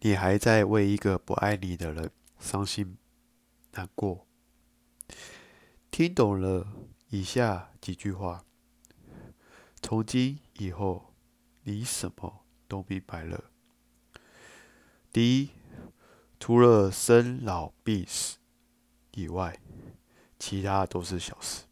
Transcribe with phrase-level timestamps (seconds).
[0.00, 2.96] 你还在为一个不爱你的人伤心
[3.72, 4.26] 难过。
[5.90, 6.66] 听懂了
[7.08, 8.44] 以下几句话，
[9.82, 11.12] 从今以后，
[11.64, 13.44] 你什么都明白了。
[15.12, 15.50] 第一，
[16.38, 18.38] 除了生老病死
[19.12, 19.60] 以外，
[20.38, 21.64] 其他都是小事。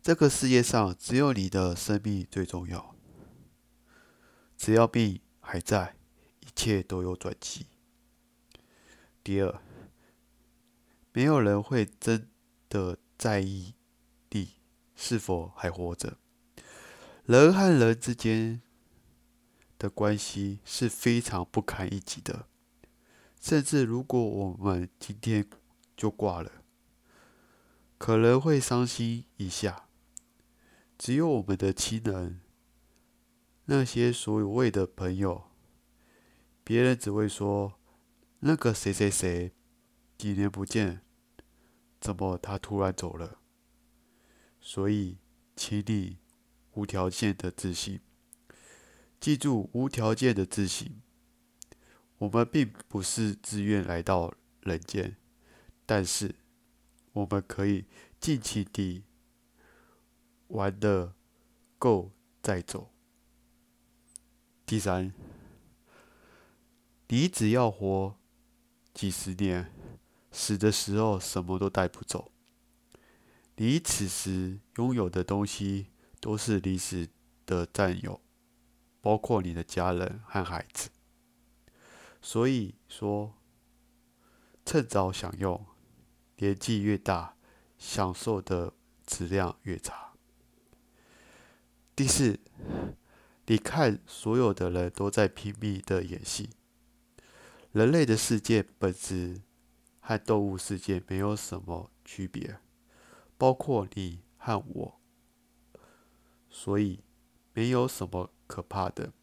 [0.00, 2.94] 这个世界上只有你的生命最重要。
[4.56, 5.96] 只要命还在，
[6.62, 7.66] 一切都有转机。
[9.24, 9.60] 第二，
[11.12, 12.28] 没有人会真
[12.68, 13.74] 的在意
[14.30, 14.50] 你
[14.94, 16.18] 是否还活着。
[17.24, 18.62] 人和人之间
[19.76, 22.46] 的关系是非常不堪一击的，
[23.40, 25.44] 甚至如果我们今天
[25.96, 26.62] 就挂了，
[27.98, 29.88] 可能会伤心一下。
[30.96, 32.40] 只有我们的亲人。
[33.64, 35.50] 那些所谓的朋友，
[36.64, 37.78] 别人只会说
[38.40, 39.52] 那个谁谁谁
[40.16, 41.00] 几年不见，
[42.00, 43.38] 怎么他突然走了？
[44.60, 45.18] 所以，
[45.56, 46.18] 请你
[46.74, 48.00] 无条件的自信，
[49.18, 51.00] 记住无条件的自信。
[52.18, 55.16] 我们并不是自愿来到人间，
[55.84, 56.36] 但是
[57.12, 57.86] 我们可以
[58.20, 59.02] 尽情地
[60.46, 61.14] 玩的
[61.78, 62.92] 够再走。
[64.64, 65.12] 第三，
[67.12, 68.16] 你只要活
[68.94, 69.70] 几十年，
[70.30, 72.32] 死的时候什么都带不走。
[73.56, 75.88] 你此时拥有的东西，
[76.20, 77.10] 都是临时
[77.44, 78.18] 的占有，
[79.02, 80.88] 包括你的家人和孩子。
[82.22, 83.34] 所以说，
[84.64, 85.66] 趁早享用，
[86.38, 87.36] 年纪越大，
[87.76, 88.72] 享受的
[89.04, 90.14] 质量越差。
[91.94, 92.40] 第四。
[93.44, 96.48] 你看，所有的人都在拼命的演戏。
[97.72, 99.40] 人类的世界本质
[100.00, 102.58] 和动物世界没有什么区别，
[103.38, 105.00] 包括你和我，
[106.50, 107.00] 所以
[107.54, 109.14] 没有什么可怕的。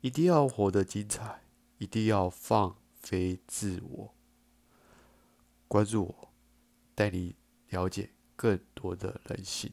[0.00, 1.42] 一定要活得精彩，
[1.78, 4.14] 一定要放飞自我。
[5.66, 6.32] 关注我，
[6.94, 7.34] 带你
[7.70, 9.72] 了解更多的人性。